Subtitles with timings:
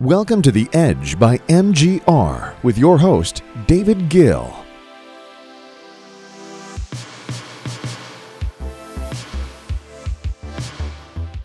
[0.00, 4.54] Welcome to The Edge by MGR with your host, David Gill.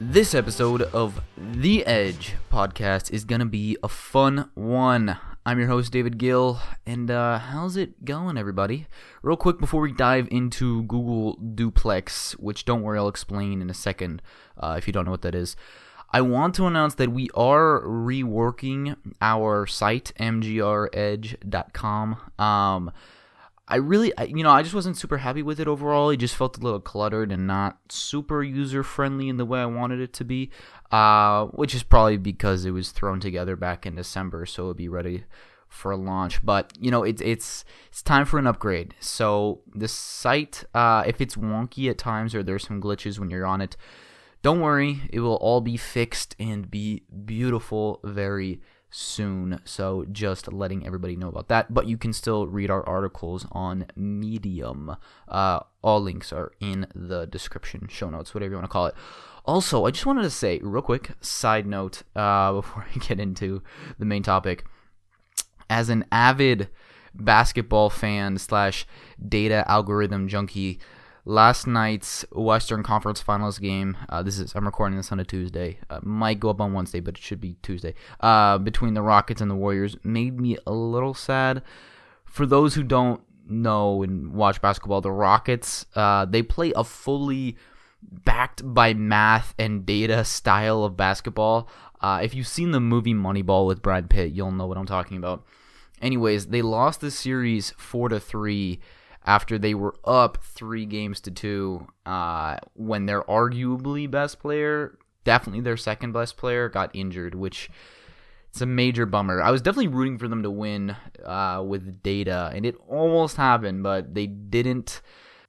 [0.02, 5.18] This episode of The Edge podcast is going to be a fun one.
[5.46, 8.86] I'm your host, David Gill, and uh, how's it going, everybody?
[9.24, 13.74] Real quick before we dive into Google Duplex, which don't worry, I'll explain in a
[13.74, 14.22] second
[14.58, 15.56] uh, if you don't know what that is.
[16.12, 22.18] I want to announce that we are reworking our site, mgredge.com.
[22.38, 22.92] Um,
[23.68, 26.10] I really, I, you know, I just wasn't super happy with it overall.
[26.10, 29.66] It just felt a little cluttered and not super user friendly in the way I
[29.66, 30.52] wanted it to be.
[30.92, 34.90] Uh, which is probably because it was thrown together back in December, so it'll be
[34.90, 35.24] ready
[35.70, 36.46] for launch.
[36.46, 38.94] But you know, it's it's it's time for an upgrade.
[39.00, 43.46] So the site, uh, if it's wonky at times or there's some glitches when you're
[43.46, 43.78] on it,
[44.42, 49.62] don't worry, it will all be fixed and be beautiful very soon.
[49.64, 51.74] So just letting everybody know about that.
[51.74, 54.96] But you can still read our articles on Medium.
[55.28, 58.96] Uh, all links are in the description, show notes, whatever you want to call it.
[59.46, 63.64] Also, I just wanted to say, real quick, side note uh, before I get into
[63.98, 64.66] the main topic.
[65.70, 66.70] As an avid
[67.14, 68.86] basketball fan slash
[69.26, 70.80] data algorithm junkie,
[71.26, 73.98] last night's Western Conference Finals game.
[74.10, 75.80] Uh, this is I'm recording this on a Tuesday.
[75.90, 77.94] Uh, might go up on Wednesday, but it should be Tuesday.
[78.20, 81.62] Uh, between the Rockets and the Warriors made me a little sad.
[82.26, 87.58] For those who don't know and watch basketball, the Rockets uh, they play a fully
[88.02, 91.70] backed by math and data style of basketball.
[92.00, 95.18] Uh, if you've seen the movie Moneyball with Brad Pitt, you'll know what I'm talking
[95.18, 95.46] about.
[96.02, 98.80] Anyways, they lost the series four to three
[99.26, 101.88] after they were up three games to two.
[102.06, 107.70] Uh, when their arguably best player, definitely their second best player, got injured, which
[108.50, 109.42] it's a major bummer.
[109.42, 113.84] I was definitely rooting for them to win uh, with data, and it almost happened,
[113.84, 115.02] but they didn't.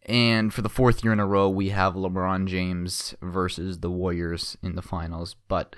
[0.05, 4.57] And for the fourth year in a row, we have LeBron James versus the Warriors
[4.63, 5.36] in the finals.
[5.48, 5.74] But,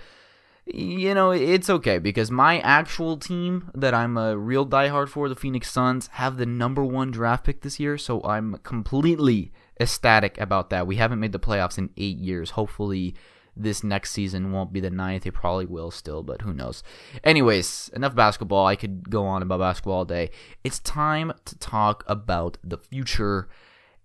[0.66, 5.36] you know, it's okay because my actual team that I'm a real diehard for, the
[5.36, 7.98] Phoenix Suns, have the number one draft pick this year.
[7.98, 10.86] So I'm completely ecstatic about that.
[10.86, 12.50] We haven't made the playoffs in eight years.
[12.50, 13.14] Hopefully,
[13.56, 15.26] this next season won't be the ninth.
[15.26, 16.82] It probably will still, but who knows.
[17.22, 18.66] Anyways, enough basketball.
[18.66, 20.31] I could go on about basketball all day.
[20.64, 23.48] It's time to talk about the future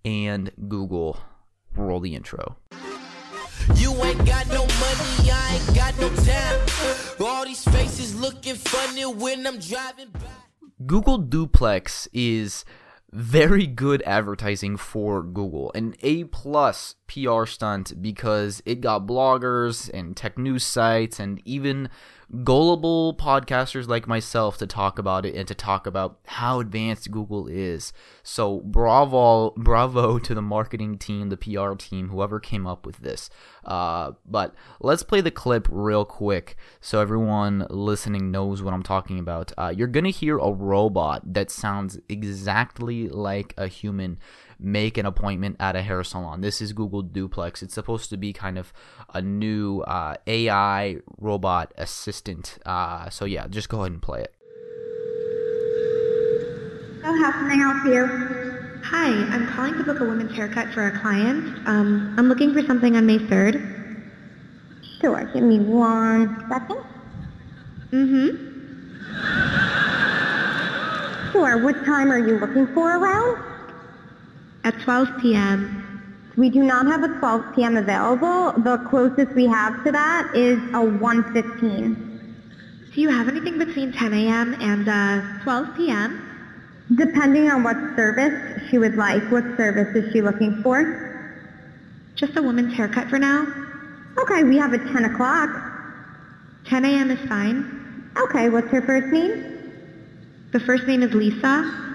[0.04, 1.20] and Google.
[1.76, 2.58] Roll the intro.
[3.76, 6.60] You ain't got no money, I ain't got no time.
[7.20, 10.20] All these faces looking funny when I'm driving by.
[10.86, 12.64] Google Duplex is
[13.12, 20.16] very good advertising for Google, an A plus PR stunt because it got bloggers and
[20.16, 21.90] tech news sites and even
[22.44, 27.48] gullible podcasters like myself to talk about it and to talk about how advanced Google
[27.48, 27.92] is.
[28.22, 33.30] So bravo, bravo to the marketing team, the PR team, whoever came up with this.
[33.66, 39.18] Uh, but let's play the clip real quick so everyone listening knows what I'm talking
[39.18, 39.52] about.
[39.58, 44.20] Uh, you're gonna hear a robot that sounds exactly like a human
[44.60, 46.42] make an appointment at a hair salon.
[46.42, 47.64] This is Google Duplex.
[47.64, 48.74] It's supposed to be kind of
[49.14, 52.60] a new uh, AI robot assistant.
[52.66, 54.36] Uh, so yeah, just go ahead and play it.
[57.02, 58.06] So how can I help you?
[58.84, 61.68] Hi, I'm calling to book a women's haircut for a client.
[61.68, 63.78] Um, I'm looking for something on May 3rd.
[65.00, 66.84] Sure, give me one second.
[67.92, 68.50] Mm-hmm.
[71.32, 73.59] Sure, what time are you looking for around?
[74.70, 76.32] At 12 p.m.
[76.38, 77.76] We do not have a 12 p.m.
[77.76, 78.52] available.
[78.62, 81.96] The closest we have to that is a 1.15.
[82.94, 84.54] Do you have anything between 10 a.m.
[84.62, 86.22] and uh, 12 p.m.?
[86.94, 89.24] Depending on what service she would like.
[89.32, 90.86] What service is she looking for?
[92.14, 93.48] Just a woman's haircut for now.
[94.20, 95.50] Okay, we have a 10 o'clock.
[96.66, 97.10] 10 a.m.
[97.10, 98.12] is fine.
[98.20, 99.34] Okay, what's her first name?
[100.52, 101.90] The first name is Lisa.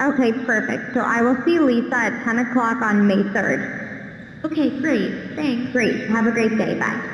[0.00, 0.94] Okay, perfect.
[0.94, 4.44] So I will see Lisa at 10 o'clock on May 3rd.
[4.44, 5.34] Okay, great.
[5.34, 5.72] Thanks.
[5.72, 6.08] Great.
[6.08, 6.78] Have a great day.
[6.78, 7.12] Bye.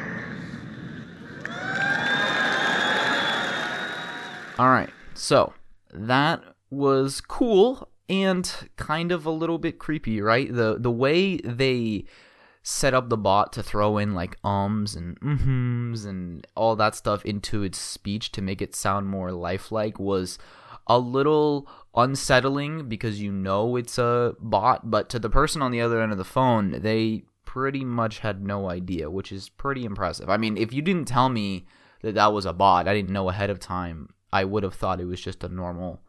[4.58, 4.90] All right.
[5.14, 5.54] So
[5.92, 10.52] that was cool and kind of a little bit creepy, right?
[10.52, 12.04] The the way they
[12.62, 17.24] set up the bot to throw in like ums and mhms and all that stuff
[17.24, 20.38] into its speech to make it sound more lifelike was
[20.86, 25.80] a little unsettling because you know it's a bot, but to the person on the
[25.80, 30.30] other end of the phone, they pretty much had no idea, which is pretty impressive.
[30.30, 31.66] I mean, if you didn't tell me
[32.02, 32.86] that that was a bot.
[32.86, 34.10] I didn't know ahead of time.
[34.32, 36.00] I would have thought it was just a normal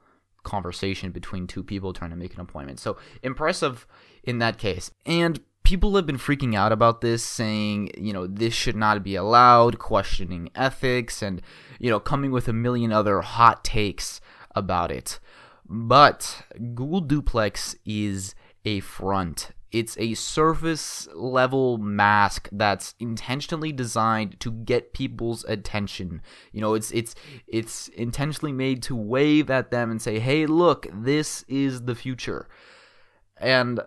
[0.44, 2.80] conversation between two people trying to make an appointment.
[2.80, 3.88] So impressive
[4.24, 4.92] in that case.
[5.06, 9.16] And people have been freaking out about this, saying, you know, this should not be
[9.16, 11.42] allowed, questioning ethics, and,
[11.80, 14.20] you know, coming with a million other hot takes
[14.56, 15.20] about it.
[15.66, 16.44] But
[16.76, 18.36] Google Duplex is
[18.66, 19.52] a front.
[19.72, 26.22] It's a surface level mask that's intentionally designed to get people's attention.
[26.52, 27.16] You know, it's it's
[27.48, 32.48] it's intentionally made to wave at them and say, "Hey, look, this is the future."
[33.38, 33.80] And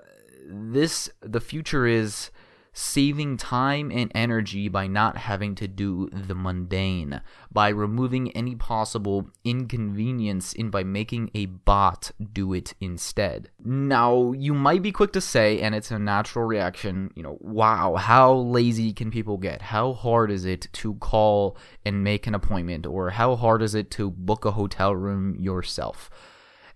[0.49, 2.31] this the future is
[2.79, 9.31] saving time and energy by not having to do the mundane, by removing any possible
[9.45, 13.49] inconvenience and by making a bot do it instead.
[13.65, 17.95] Now, you might be quick to say, and it's a natural reaction, you know, wow,
[17.95, 19.63] how lazy can people get?
[19.63, 21.57] How hard is it to call
[21.87, 22.85] and make an appointment?
[22.85, 26.11] Or how hard is it to book a hotel room yourself?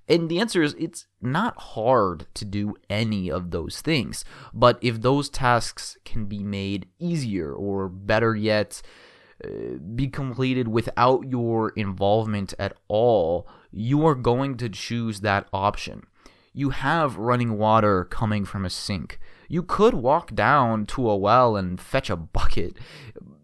[0.09, 4.25] And the answer is it's not hard to do any of those things.
[4.53, 8.83] But if those tasks can be made easier, or better yet,
[9.45, 16.05] uh, be completed without your involvement at all, you are going to choose that option.
[16.53, 19.21] You have running water coming from a sink.
[19.49, 22.77] You could walk down to a well and fetch a bucket.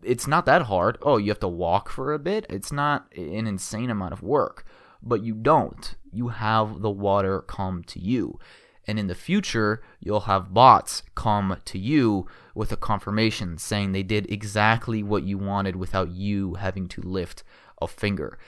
[0.03, 0.99] It's not that hard.
[1.03, 2.47] Oh, you have to walk for a bit?
[2.51, 4.65] It's not an insane amount of work
[5.07, 5.95] but you don't.
[6.17, 8.39] You have the water come to you.
[8.87, 14.03] And in the future, you'll have bots come to you with a confirmation saying they
[14.03, 17.43] did exactly what you wanted without you having to lift
[17.83, 18.39] a finger.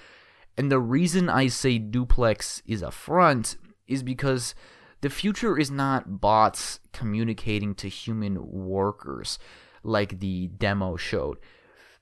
[0.56, 3.56] And the reason I say duplex is a front
[3.87, 4.55] is because
[5.03, 9.38] the future is not bots communicating to human workers
[9.82, 11.37] like the demo showed.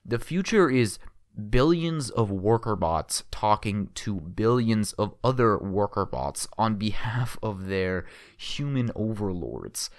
[0.05, 0.97] The future is
[1.37, 8.05] billions of worker bots talking to billions of other worker bots on behalf of their
[8.37, 9.89] human overlords.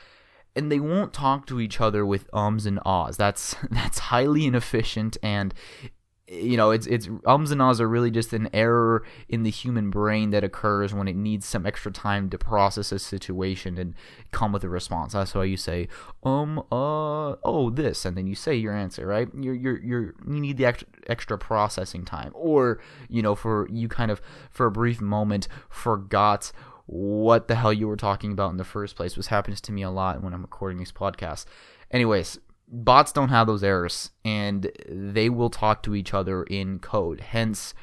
[0.56, 3.17] And they won't talk to each other with ums and ahs.
[3.17, 5.55] That's that's highly inefficient and
[6.31, 9.89] you know, it's it's ums and ahs are really just an error in the human
[9.89, 13.95] brain that occurs when it needs some extra time to process a situation and
[14.31, 15.15] come with a response.
[15.15, 15.89] That's why you say
[16.25, 19.29] um uh oh this, and then you say your answer, right?
[19.35, 23.89] You're you're you're you need the extra extra processing time, or you know, for you
[23.89, 24.21] kind of
[24.51, 26.53] for a brief moment forgot
[26.85, 29.17] what the hell you were talking about in the first place.
[29.17, 31.47] Which happens to me a lot when I'm recording these podcasts.
[31.91, 32.39] Anyways,
[32.70, 37.20] bots don't have those errors and they will talk to each other in code.
[37.20, 37.75] Hence,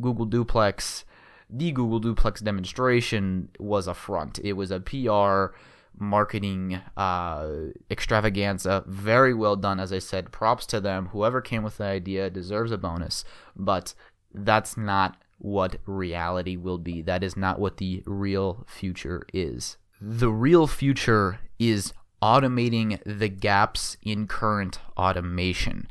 [0.00, 1.04] Google Duplex,
[1.48, 4.38] the Google Duplex demonstration was a front.
[4.42, 5.56] It was a PR
[5.98, 7.48] marketing uh,
[7.90, 8.84] extravaganza.
[8.86, 10.32] Very well done, as I said.
[10.32, 11.06] Props to them.
[11.06, 13.24] Whoever came with the idea deserves a bonus,
[13.54, 13.94] but
[14.34, 17.02] that's not what reality will be.
[17.02, 19.78] That is not what the real future is.
[20.00, 21.92] The real future is
[22.22, 25.88] automating the gaps in current automation.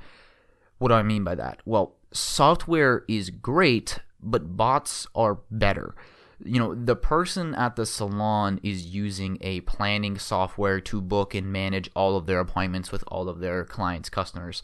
[0.78, 1.62] What do I mean by that?
[1.66, 5.96] Well, software is great, but bots are better.
[6.44, 11.52] You know, the person at the salon is using a planning software to book and
[11.52, 14.62] manage all of their appointments with all of their clients' customers.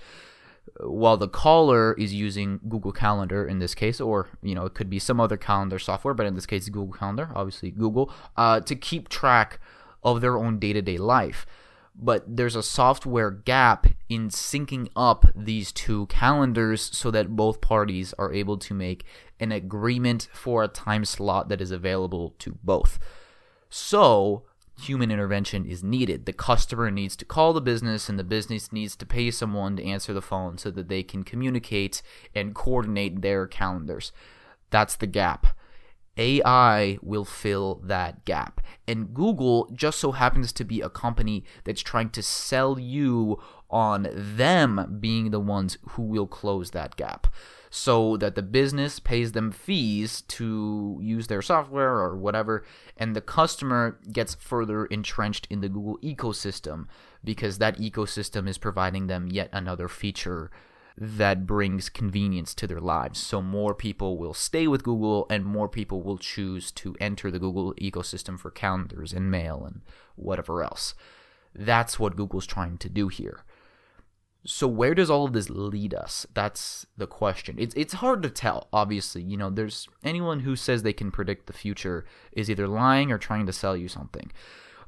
[0.80, 4.90] While the caller is using Google Calendar in this case, or you know, it could
[4.90, 8.75] be some other calendar software, but in this case, Google Calendar, obviously Google, uh, to
[8.75, 9.60] keep track
[10.03, 11.46] of their own day to day life.
[11.93, 18.13] But there's a software gap in syncing up these two calendars so that both parties
[18.17, 19.05] are able to make
[19.39, 22.98] an agreement for a time slot that is available to both.
[23.70, 24.43] So,
[24.81, 26.25] human intervention is needed.
[26.25, 29.86] The customer needs to call the business, and the business needs to pay someone to
[29.86, 32.01] answer the phone so that they can communicate
[32.34, 34.12] and coordinate their calendars.
[34.70, 35.58] That's the gap.
[36.18, 38.62] AI will fill that gap.
[38.88, 44.08] And Google just so happens to be a company that's trying to sell you on
[44.12, 47.27] them being the ones who will close that gap.
[47.74, 52.65] So that the business pays them fees to use their software or whatever,
[52.98, 56.88] and the customer gets further entrenched in the Google ecosystem
[57.24, 60.51] because that ecosystem is providing them yet another feature
[61.03, 63.20] that brings convenience to their lives.
[63.20, 67.39] So more people will stay with Google and more people will choose to enter the
[67.39, 69.81] Google ecosystem for calendars and mail and
[70.15, 70.93] whatever else.
[71.55, 73.43] That's what Google's trying to do here.
[74.46, 76.27] So where does all of this lead us?
[76.36, 77.55] That's the question.
[77.58, 79.24] It's it's hard to tell, obviously.
[79.24, 83.17] You know, there's anyone who says they can predict the future is either lying or
[83.17, 84.31] trying to sell you something.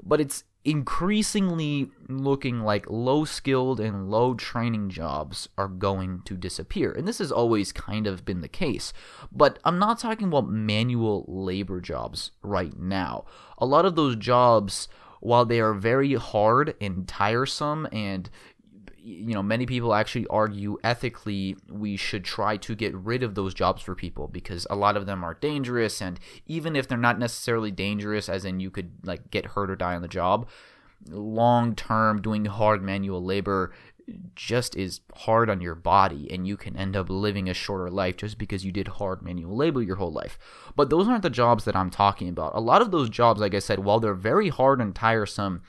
[0.04, 6.92] But it's increasingly looking like low skilled and low training jobs are going to disappear.
[6.92, 8.94] And this has always kind of been the case.
[9.32, 13.26] But I'm not talking about manual labor jobs right now.
[13.58, 14.88] A lot of those jobs,
[15.20, 18.30] while they are very hard and tiresome and
[19.04, 23.54] you know, many people actually argue ethically we should try to get rid of those
[23.54, 26.02] jobs for people because a lot of them are dangerous.
[26.02, 29.76] And even if they're not necessarily dangerous, as in you could like get hurt or
[29.76, 30.48] die on the job,
[31.10, 33.74] long term doing hard manual labor
[34.36, 38.18] just is hard on your body and you can end up living a shorter life
[38.18, 40.38] just because you did hard manual labor your whole life.
[40.76, 42.56] But those aren't the jobs that I'm talking about.
[42.56, 45.62] A lot of those jobs, like I said, while they're very hard and tiresome,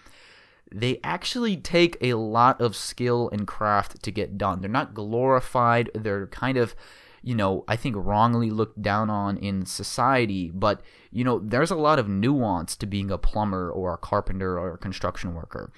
[0.74, 4.60] they actually take a lot of skill and craft to get done.
[4.60, 6.74] They're not glorified, they're kind of,
[7.22, 11.76] you know, I think wrongly looked down on in society, but, you know, there's a
[11.76, 15.72] lot of nuance to being a plumber or a carpenter or a construction worker.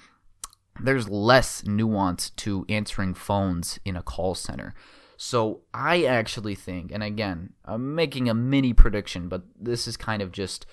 [0.81, 4.73] There's less nuance to answering phones in a call center.
[5.15, 10.23] So I actually think, and again, I'm making a mini prediction, but this is kind
[10.23, 10.65] of just.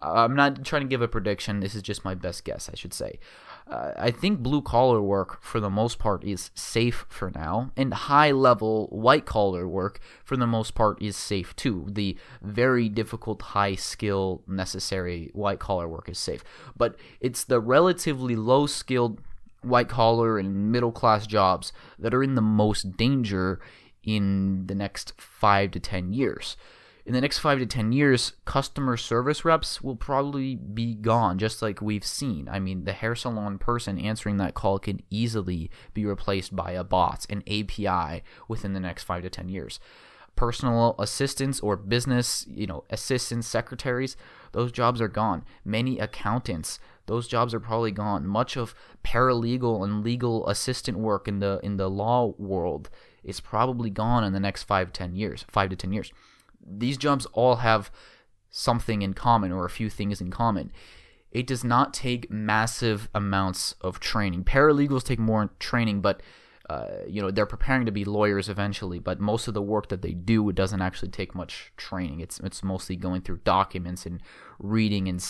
[0.00, 1.58] I'm not trying to give a prediction.
[1.58, 3.18] This is just my best guess, I should say
[3.70, 7.92] uh, I think blue collar work for the most part is safe for now, and
[7.92, 11.86] high level white collar work for the most part is safe too.
[11.90, 16.42] The very difficult, high skill, necessary white collar work is safe,
[16.76, 19.20] but it's the relatively low skilled
[19.62, 23.60] white collar and middle class jobs that are in the most danger
[24.02, 26.56] in the next five to ten years
[27.08, 31.62] in the next five to 10 years, customer service reps will probably be gone, just
[31.62, 32.50] like we've seen.
[32.50, 36.84] I mean, the hair salon person answering that call can easily be replaced by a
[36.84, 39.80] bot, an API, within the next five to 10 years.
[40.36, 44.14] Personal assistants or business, you know, assistants, secretaries,
[44.52, 45.46] those jobs are gone.
[45.64, 48.26] Many accountants, those jobs are probably gone.
[48.26, 52.90] Much of paralegal and legal assistant work in the in the law world
[53.24, 56.12] is probably gone in the next five, ten years, five to ten years
[56.64, 57.90] these jobs all have
[58.50, 60.72] something in common or a few things in common.
[61.30, 64.44] It does not take massive amounts of training.
[64.44, 66.22] Paralegals take more training, but
[66.70, 68.98] uh, you know they're preparing to be lawyers eventually.
[68.98, 72.20] But most of the work that they do it doesn't actually take much training.
[72.20, 74.22] It's it's mostly going through documents and
[74.58, 75.24] reading and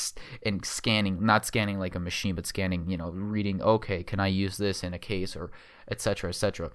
[0.45, 2.89] and scanning, not scanning like a machine, but scanning.
[2.89, 3.61] You know, reading.
[3.61, 5.51] Okay, can I use this in a case or
[5.89, 6.31] etc.
[6.31, 6.71] etc.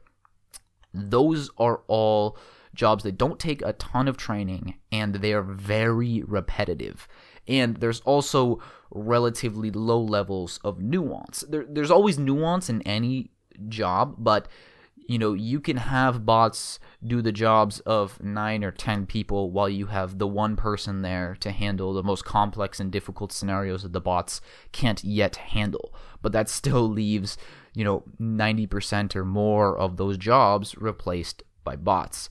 [0.93, 2.37] Those are all
[2.73, 7.07] jobs that don't take a ton of training and they are very repetitive.
[7.47, 8.59] And there's also
[8.91, 11.43] relatively low levels of nuance.
[11.47, 13.31] There, there's always nuance in any
[13.67, 14.47] job, but
[15.07, 19.67] you know, you can have bots do the jobs of nine or ten people while
[19.67, 23.93] you have the one person there to handle the most complex and difficult scenarios that
[23.93, 24.39] the bots
[24.71, 25.93] can't yet handle.
[26.21, 27.37] But that still leaves,
[27.73, 32.29] you know, 90% or more of those jobs replaced by bots.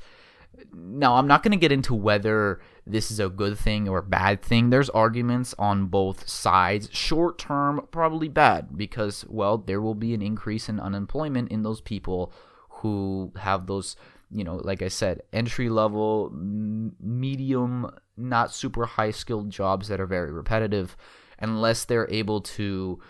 [0.72, 4.02] Now, I'm not going to get into whether this is a good thing or a
[4.02, 4.70] bad thing.
[4.70, 6.88] There's arguments on both sides.
[6.92, 11.80] Short term, probably bad because, well, there will be an increase in unemployment in those
[11.80, 12.32] people
[12.68, 13.96] who have those,
[14.30, 20.06] you know, like I said, entry level, medium, not super high skilled jobs that are
[20.06, 20.96] very repetitive,
[21.38, 23.00] unless they're able to,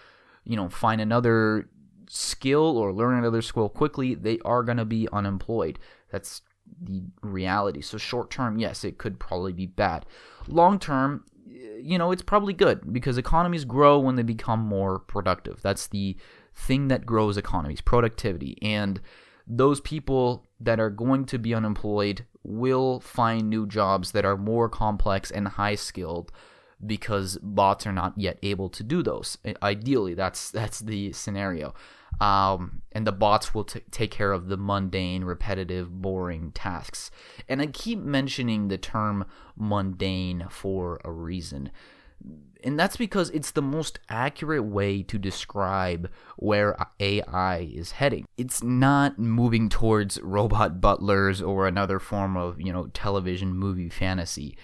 [0.45, 1.69] you know, find another
[2.09, 5.79] skill or learn another skill quickly, they are going to be unemployed.
[6.11, 6.43] That's
[6.81, 7.81] the reality.
[7.81, 10.07] So short term, yes, it could probably be bad.
[10.49, 15.61] Long term, you know, it's probably good because economies grow when they become more productive.
[15.63, 16.17] That's the
[16.55, 18.59] thing that grows economies, productivity.
[18.63, 19.01] And
[19.47, 24.69] those people that are going to be unemployed will find new jobs that are more
[24.69, 26.33] complex and high skilled
[26.85, 29.39] because bots are not yet able to do those.
[29.63, 31.75] Ideally, that's that's the scenario.
[32.21, 37.11] Um, and the bots will t- take care of the mundane, repetitive, boring tasks.
[37.49, 39.25] And I keep mentioning the term
[39.57, 41.71] mundane for a reason.
[42.63, 48.27] And that's because it's the most accurate way to describe where AI is heading.
[48.37, 54.57] It's not moving towards robot butlers or another form of, you know, television movie fantasy.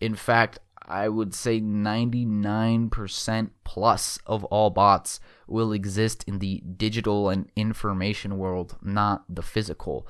[0.00, 7.28] In fact, I would say 99% plus of all bots will exist in the digital
[7.28, 10.06] and information world, not the physical.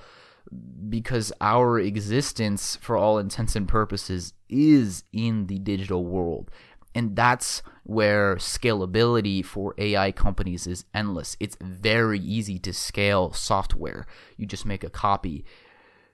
[0.89, 6.51] Because our existence, for all intents and purposes, is in the digital world.
[6.95, 11.37] And that's where scalability for AI companies is endless.
[11.41, 14.07] It's very easy to scale software.
[14.37, 15.45] You just make a copy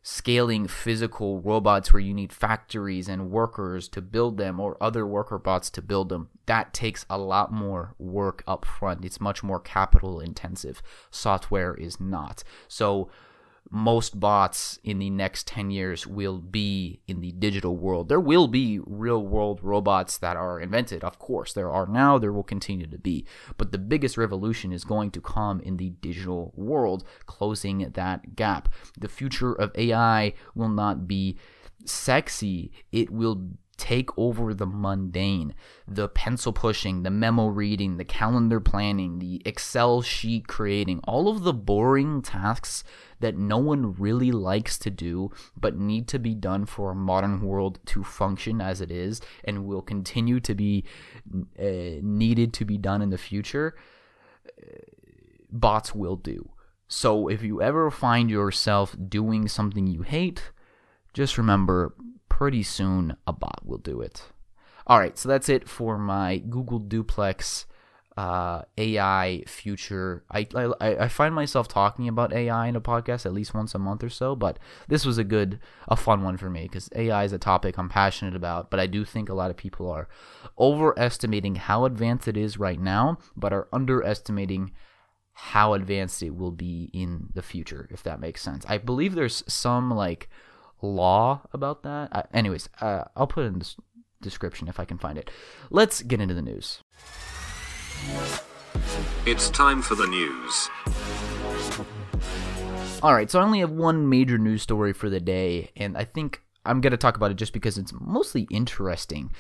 [0.03, 5.39] scaling physical robots where you need factories and workers to build them or other worker
[5.39, 6.29] bots to build them.
[6.47, 9.05] That takes a lot more work up front.
[9.05, 10.83] It's much more capital intensive.
[11.11, 12.43] Software is not.
[12.67, 13.09] So
[13.71, 18.09] most bots in the next 10 years will be in the digital world.
[18.09, 21.03] There will be real world robots that are invented.
[21.03, 23.27] Of course, there are now, there will continue to be.
[23.57, 28.69] But the biggest revolution is going to come in the digital world, closing that gap.
[28.99, 31.39] The future of AI will not be
[31.85, 35.55] sexy, it will take over the mundane,
[35.89, 41.43] the pencil pushing, the memo reading, the calendar planning, the Excel sheet creating, all of
[41.43, 42.85] the boring tasks
[43.21, 47.41] that no one really likes to do but need to be done for a modern
[47.41, 50.85] world to function as it is and will continue to be
[51.59, 53.75] uh, needed to be done in the future,
[54.47, 54.77] uh,
[55.51, 56.51] bots will do.
[56.89, 60.53] So if you ever find yourself doing something you hate,
[61.15, 61.95] just remember
[62.43, 64.25] pretty soon a bot will do it.
[64.89, 67.67] All right, so that's it for my Google Duplex
[68.17, 70.25] uh, AI future.
[70.29, 73.79] I, I I find myself talking about AI in a podcast at least once a
[73.79, 74.59] month or so, but
[74.89, 77.89] this was a good, a fun one for me because AI is a topic I'm
[77.89, 78.73] passionate about.
[78.73, 80.09] But I do think a lot of people are
[80.59, 84.73] overestimating how advanced it is right now, but are underestimating
[85.33, 87.87] how advanced it will be in the future.
[87.93, 90.29] If that makes sense, I believe there's some like
[90.83, 92.09] law about that.
[92.13, 93.75] Uh, anyways, uh, I'll put it in the
[94.21, 95.31] description if I can find it.
[95.71, 96.83] Let's get into the news.
[99.27, 100.69] It's time for the news.
[103.03, 106.05] All right, so I only have one major news story for the day, and I
[106.05, 109.33] think I'm going to talk about it just because it's mostly interesting.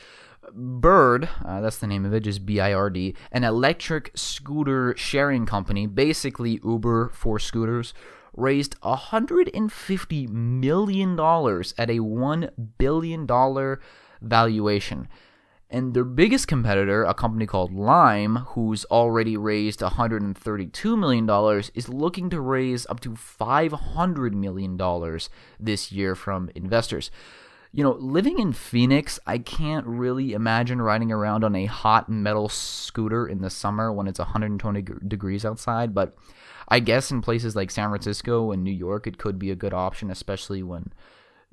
[0.52, 4.94] Bird, uh, that's the name of it, just B I R D, an electric scooter
[4.96, 7.94] sharing company, basically Uber for scooters,
[8.36, 13.76] raised $150 million at a $1 billion
[14.20, 15.08] valuation.
[15.70, 22.28] And their biggest competitor, a company called Lime, who's already raised $132 million, is looking
[22.28, 25.18] to raise up to $500 million
[25.58, 27.10] this year from investors.
[27.74, 32.50] You know, living in Phoenix, I can't really imagine riding around on a hot metal
[32.50, 36.14] scooter in the summer when it's 120 degrees outside, but
[36.68, 39.72] I guess in places like San Francisco and New York, it could be a good
[39.72, 40.92] option, especially when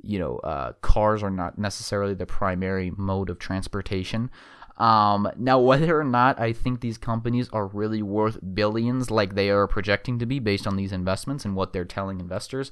[0.02, 4.30] you know uh, cars are not necessarily the primary mode of transportation.
[4.78, 9.50] Um, now, whether or not I think these companies are really worth billions like they
[9.50, 12.72] are projecting to be based on these investments and what they're telling investors,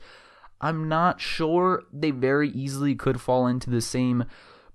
[0.59, 1.83] I'm not sure.
[1.93, 4.25] They very easily could fall into the same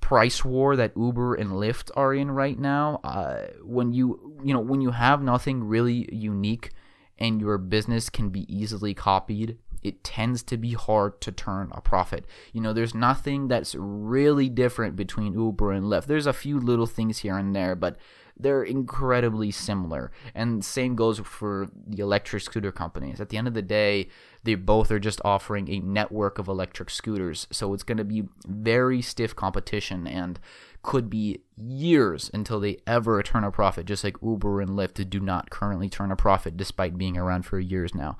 [0.00, 3.00] price war that Uber and Lyft are in right now.
[3.02, 6.70] Uh, when you you know when you have nothing really unique
[7.18, 11.80] and your business can be easily copied, it tends to be hard to turn a
[11.80, 12.26] profit.
[12.52, 16.06] You know, there's nothing that's really different between Uber and Lyft.
[16.06, 17.96] There's a few little things here and there, but
[18.38, 20.10] they're incredibly similar.
[20.34, 23.20] And same goes for the electric scooter companies.
[23.20, 24.08] At the end of the day,
[24.44, 27.46] they both are just offering a network of electric scooters.
[27.50, 30.40] So it's going to be very stiff competition and
[30.82, 35.20] could be years until they ever turn a profit, just like Uber and Lyft do
[35.20, 38.16] not currently turn a profit despite being around for years now.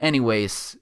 [0.00, 0.76] Anyways,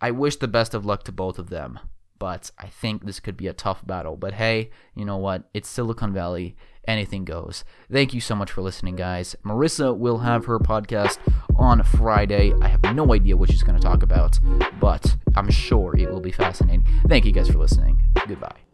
[0.00, 1.78] I wish the best of luck to both of them,
[2.18, 4.16] but I think this could be a tough battle.
[4.16, 5.48] But hey, you know what?
[5.54, 6.56] It's Silicon Valley.
[6.86, 7.64] Anything goes.
[7.92, 9.36] Thank you so much for listening, guys.
[9.44, 11.18] Marissa will have her podcast
[11.56, 12.52] on Friday.
[12.60, 14.38] I have no idea what she's going to talk about,
[14.80, 16.86] but I'm sure it will be fascinating.
[17.08, 18.00] Thank you guys for listening.
[18.26, 18.69] Goodbye.